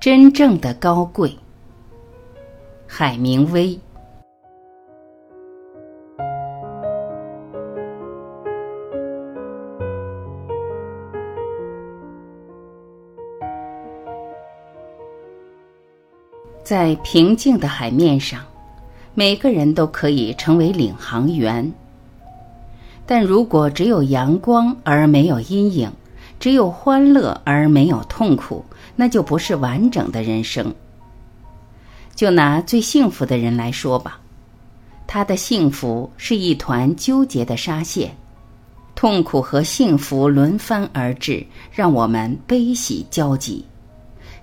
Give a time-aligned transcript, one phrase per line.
[0.00, 1.30] 真正的高贵。
[2.86, 3.78] 海明威。
[16.64, 18.40] 在平静的海面上，
[19.12, 21.70] 每个人都可以成为领航员。
[23.04, 25.92] 但如果只有阳光而没有阴影，
[26.40, 28.64] 只有欢乐而没有痛苦，
[28.96, 30.74] 那就不是完整的人生。
[32.14, 34.18] 就拿最幸福的人来说吧，
[35.06, 38.10] 他的幸福是一团纠结的纱线，
[38.94, 43.64] 痛苦和幸福轮番而至，让我们悲喜交集，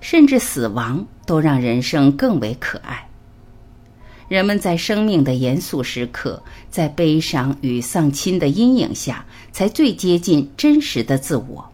[0.00, 3.04] 甚至死亡都让人生更为可爱。
[4.28, 6.40] 人们在生命的严肃时刻，
[6.70, 11.64] 在悲伤与丧亲的阴影下，才最接近真实的自我。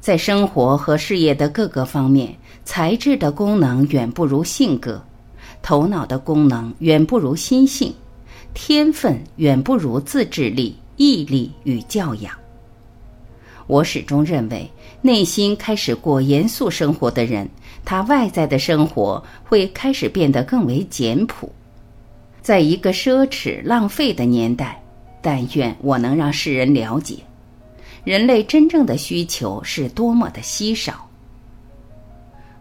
[0.00, 5.02] 在生活和事业的各个方面，才智的功能远不如性格，
[5.62, 7.94] 头脑的功能远不如心性，
[8.54, 12.32] 天分远不如自制力、毅力与教养。
[13.66, 14.68] 我始终认为，
[15.02, 17.48] 内心开始过严肃生活的人。
[17.84, 21.50] 他外在的生活会开始变得更为简朴，
[22.42, 24.82] 在一个奢侈浪费的年代，
[25.22, 27.16] 但愿我能让世人了解，
[28.04, 31.06] 人类真正的需求是多么的稀少。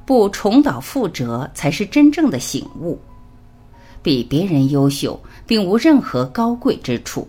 [0.06, 3.00] 不重蹈覆辙才是真正的醒悟。
[4.02, 7.28] 比别人优秀，并无任何高贵之处。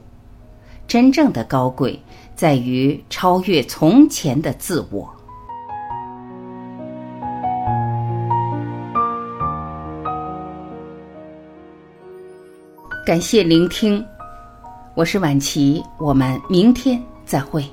[0.86, 2.00] 真正的高贵
[2.34, 5.08] 在于超越从前的自我。
[13.04, 14.04] 感谢聆听，
[14.94, 17.64] 我是晚琪，我们明天再会。